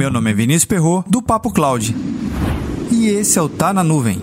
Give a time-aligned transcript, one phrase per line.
[0.00, 1.94] Meu nome é Vinícius Perro do Papo Cloud.
[2.90, 4.18] E esse é o Tá na Nuvem.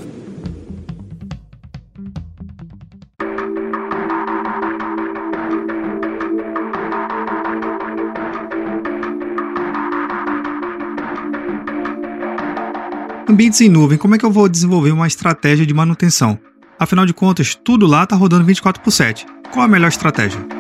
[13.30, 16.40] Ambientes em nuvem, como é que eu vou desenvolver uma estratégia de manutenção?
[16.80, 19.28] Afinal de contas, tudo lá está rodando 24 por 7.
[19.52, 20.57] Qual a melhor estratégia?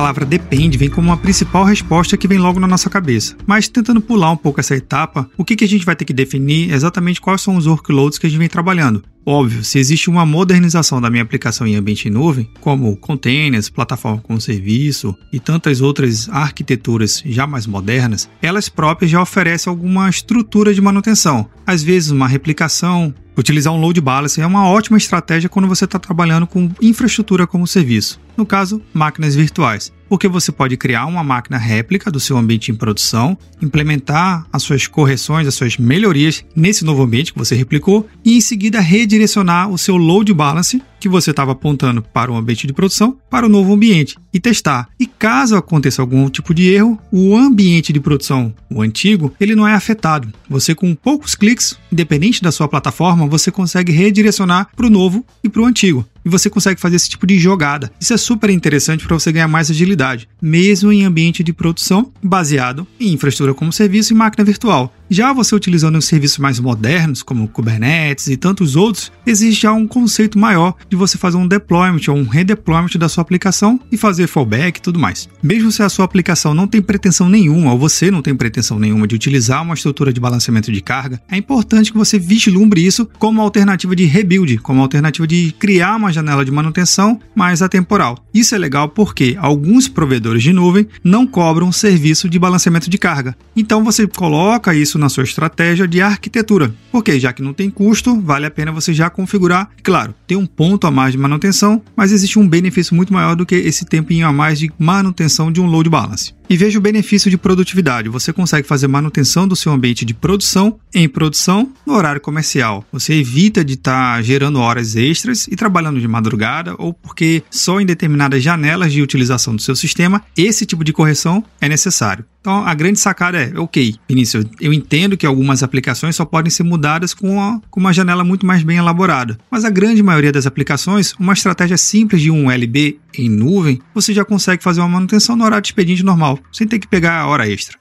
[0.00, 3.36] Palavra depende vem como uma principal resposta que vem logo na nossa cabeça.
[3.46, 6.14] Mas tentando pular um pouco essa etapa, o que, que a gente vai ter que
[6.14, 9.02] definir é exatamente quais são os workloads que a gente vem trabalhando.
[9.26, 14.22] Óbvio, se existe uma modernização da minha aplicação em ambiente em nuvem, como containers, plataforma
[14.22, 20.72] como serviço e tantas outras arquiteturas já mais modernas, elas próprias já oferecem alguma estrutura
[20.72, 21.46] de manutenção.
[21.66, 25.98] Às vezes, uma replicação, Utilizar um load balancer é uma ótima estratégia quando você está
[25.98, 31.56] trabalhando com infraestrutura como serviço, no caso, máquinas virtuais, porque você pode criar uma máquina
[31.56, 37.02] réplica do seu ambiente em produção, implementar as suas correções, as suas melhorias nesse novo
[37.02, 41.52] ambiente que você replicou e em seguida redirecionar o seu load balance que você estava
[41.52, 44.88] apontando para o ambiente de produção para o novo ambiente e testar.
[44.98, 49.66] E caso aconteça algum tipo de erro, o ambiente de produção, o antigo, ele não
[49.66, 50.32] é afetado.
[50.48, 55.48] Você com poucos cliques, independente da sua plataforma, você consegue redirecionar para o novo e
[55.48, 57.90] para o antigo e você consegue fazer esse tipo de jogada.
[58.00, 62.86] Isso é super interessante para você ganhar mais agilidade, mesmo em ambiente de produção baseado
[62.98, 64.92] em infraestrutura como serviço e máquina virtual.
[65.12, 69.84] Já você utilizando os serviços mais modernos, como Kubernetes e tantos outros, existe já um
[69.84, 74.28] conceito maior de você fazer um deployment ou um redeployment da sua aplicação e fazer
[74.28, 75.28] fallback e tudo mais.
[75.42, 79.08] Mesmo se a sua aplicação não tem pretensão nenhuma, ou você não tem pretensão nenhuma
[79.08, 83.42] de utilizar uma estrutura de balanceamento de carga, é importante que você vislumbre isso como
[83.42, 88.16] alternativa de rebuild, como alternativa de criar uma janela de manutenção mais atemporal.
[88.32, 93.36] Isso é legal porque alguns provedores de nuvem não cobram serviço de balanceamento de carga.
[93.56, 96.72] Então você coloca isso na sua estratégia de arquitetura.
[96.92, 99.70] Porque já que não tem custo, vale a pena você já configurar.
[99.82, 103.46] Claro, tem um ponto a mais de manutenção, mas existe um benefício muito maior do
[103.46, 106.34] que esse tempinho a mais de manutenção de um load balance.
[106.50, 108.08] E veja o benefício de produtividade.
[108.08, 112.84] Você consegue fazer manutenção do seu ambiente de produção em produção no horário comercial.
[112.90, 117.80] Você evita de estar tá gerando horas extras e trabalhando de madrugada ou porque só
[117.80, 122.24] em determinadas janelas de utilização do seu sistema esse tipo de correção é necessário.
[122.40, 126.62] Então a grande sacada é, ok, Vinícius, eu entendo que algumas aplicações só podem ser
[126.62, 130.46] mudadas com uma, com uma janela muito mais bem elaborada, mas a grande maioria das
[130.46, 135.36] aplicações, uma estratégia simples de um LB em nuvem, você já consegue fazer uma manutenção
[135.36, 137.78] no horário de expediente normal, sem ter que pegar a hora extra.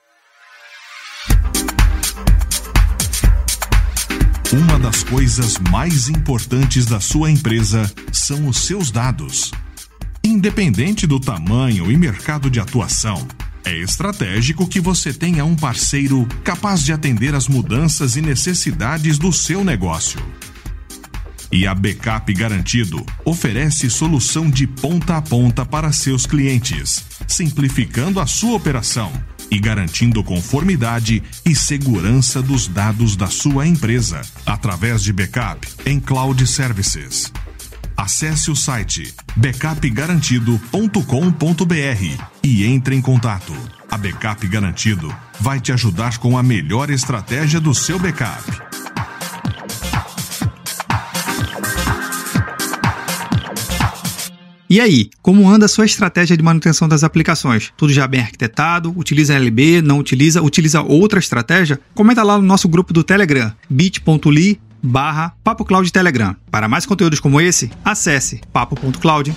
[4.51, 9.51] Uma das coisas mais importantes da sua empresa são os seus dados.
[10.23, 13.25] Independente do tamanho e mercado de atuação,
[13.65, 19.31] é estratégico que você tenha um parceiro capaz de atender às mudanças e necessidades do
[19.31, 20.19] seu negócio.
[21.51, 28.27] E a Backup Garantido oferece solução de ponta a ponta para seus clientes, simplificando a
[28.27, 29.11] sua operação
[29.49, 36.45] e garantindo conformidade e segurança dos dados da sua empresa através de backup em cloud
[36.45, 37.31] services.
[37.99, 43.53] Acesse o site backupgarantido.com.br e entre em contato.
[43.91, 48.41] A Backup Garantido vai te ajudar com a melhor estratégia do seu backup.
[54.69, 57.73] E aí, como anda a sua estratégia de manutenção das aplicações?
[57.75, 58.97] Tudo já bem arquitetado?
[58.97, 59.81] Utiliza LB?
[59.81, 60.41] Não utiliza?
[60.41, 61.77] Utiliza outra estratégia?
[61.93, 66.35] Comenta lá no nosso grupo do Telegram, bit.ly barra Papo Cloud Telegram.
[66.51, 69.35] Para mais conteúdos como esse, acesse papo.cloud.